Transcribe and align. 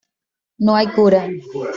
No 0.57 0.75
hay 0.75 0.87
cura. 0.95 1.29